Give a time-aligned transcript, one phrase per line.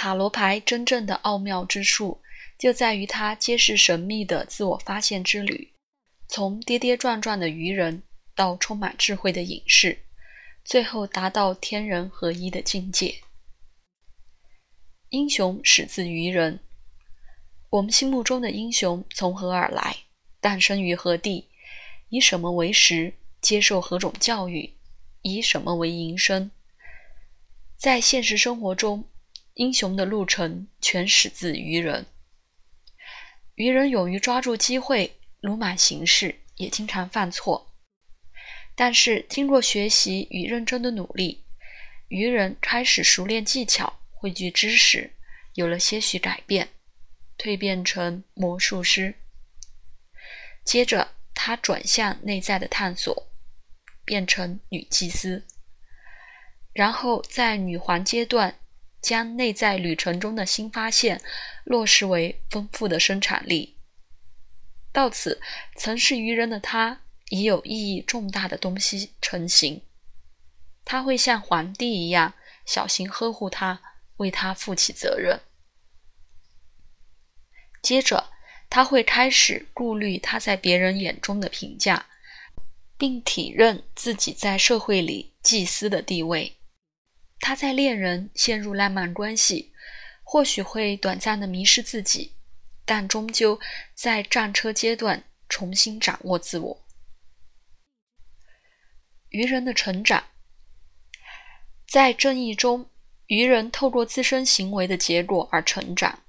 [0.00, 2.22] 塔罗牌真正的奥妙之处，
[2.58, 5.74] 就在于它揭示神秘的自我发现之旅，
[6.26, 8.02] 从跌跌撞撞的愚人
[8.34, 9.98] 到充满智慧的隐士，
[10.64, 13.16] 最后达到天人合一的境界。
[15.10, 16.60] 英雄始自愚人。
[17.68, 19.94] 我们心目中的英雄从何而来？
[20.40, 21.50] 诞生于何地？
[22.08, 23.12] 以什么为食？
[23.42, 24.72] 接受何种教育？
[25.20, 26.50] 以什么为营生？
[27.76, 29.04] 在现实生活中，
[29.54, 32.06] 英雄的路程全始自愚人。
[33.56, 37.74] 愚人勇于抓住机会，鲁莽行事，也经常犯错。
[38.74, 41.44] 但是，经过学习与认真的努力，
[42.08, 45.12] 愚人开始熟练技巧，汇聚知识，
[45.54, 46.68] 有了些许改变。
[47.36, 49.14] 蜕变成魔术师，
[50.62, 53.30] 接着他转向内在的探索，
[54.04, 55.46] 变成女祭司，
[56.74, 58.58] 然后在女皇阶段
[59.00, 61.20] 将内在旅程中的新发现
[61.64, 63.76] 落实为丰富的生产力。
[64.92, 65.40] 到此，
[65.76, 69.82] 曾是愚人的他已有意义重大的东西成型，
[70.84, 72.34] 他会像皇帝一样
[72.66, 73.80] 小心呵护他，
[74.16, 75.40] 为他负起责任。
[77.80, 78.30] 接着，
[78.68, 82.06] 他会开始顾虑他在别人眼中的评价，
[82.98, 86.59] 并体认自己在社会里祭司的地位。
[87.40, 89.72] 他在恋人陷入浪漫关系，
[90.22, 92.34] 或许会短暂的迷失自己，
[92.84, 93.58] 但终究
[93.94, 96.84] 在战车阶段重新掌握自我。
[99.30, 100.24] 愚人的成长，
[101.88, 102.90] 在正义中，
[103.26, 106.20] 愚人透过自身行为的结果而成长。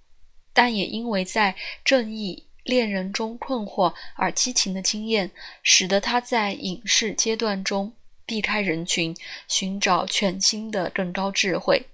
[0.54, 5.32] 但也因为在正义恋人中困惑而激情的经验，
[5.64, 7.94] 使得他在隐士阶段中
[8.32, 9.14] 避开人群，
[9.50, 11.90] 寻找全新的更高智慧。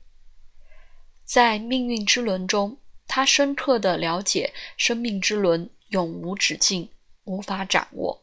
[1.25, 6.91] 在命运之轮中，他深刻的了解生命之轮永无止境，
[7.23, 8.21] 无法掌握，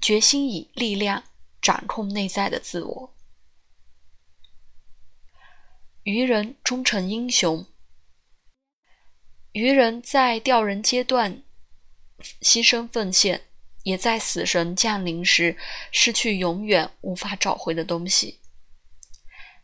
[0.00, 1.22] 决心以力量
[1.62, 3.14] 掌控内在的自我。
[6.02, 7.64] 愚人终成英雄。
[9.52, 11.44] 愚人在钓人阶段
[12.42, 13.47] 牺牲奉献，
[13.88, 15.56] 也在死神降临时
[15.90, 18.38] 失去永远无法找回的东西。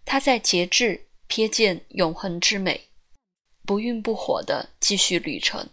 [0.03, 2.89] 他在节制瞥见永恒之美，
[3.67, 5.69] 不愠不火的继续旅程。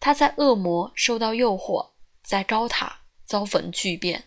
[0.00, 1.90] 他在恶魔受到诱惑，
[2.24, 4.24] 在高塔遭逢巨变。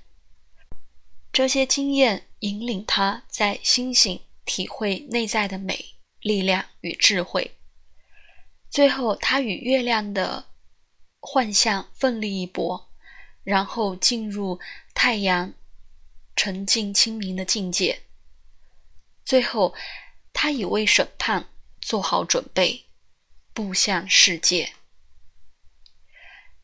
[1.34, 7.58] 这些经验引领他在星星体会内在的美、力量与智慧。
[8.70, 10.46] 最后，他与月亮的
[11.20, 12.90] 幻象奋力一搏，
[13.44, 14.60] 然后进入
[14.94, 15.54] 太阳
[16.36, 18.04] 沉静清明的境界。
[19.26, 19.76] 最后，
[20.34, 21.50] 他已为审判
[21.82, 22.86] 做好准备，
[23.54, 24.74] 步向世界。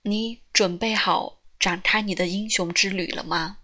[0.03, 3.57] 你准备好展开你的英雄之旅了吗？